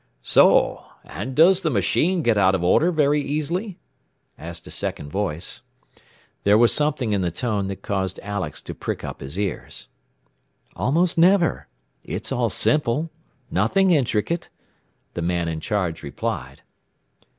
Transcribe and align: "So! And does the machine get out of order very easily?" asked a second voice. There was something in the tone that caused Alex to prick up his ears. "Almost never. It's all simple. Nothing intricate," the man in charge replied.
"So! 0.23 0.83
And 1.03 1.35
does 1.35 1.61
the 1.61 1.69
machine 1.69 2.23
get 2.23 2.35
out 2.35 2.55
of 2.55 2.63
order 2.63 2.91
very 2.91 3.21
easily?" 3.21 3.77
asked 4.35 4.65
a 4.65 4.71
second 4.71 5.11
voice. 5.11 5.61
There 6.43 6.57
was 6.57 6.73
something 6.73 7.13
in 7.13 7.21
the 7.21 7.29
tone 7.29 7.67
that 7.67 7.83
caused 7.83 8.19
Alex 8.23 8.63
to 8.63 8.73
prick 8.73 9.03
up 9.03 9.21
his 9.21 9.37
ears. 9.37 9.89
"Almost 10.75 11.19
never. 11.19 11.67
It's 12.03 12.31
all 12.31 12.49
simple. 12.49 13.11
Nothing 13.51 13.91
intricate," 13.91 14.49
the 15.13 15.21
man 15.21 15.47
in 15.47 15.59
charge 15.59 16.01
replied. 16.01 16.63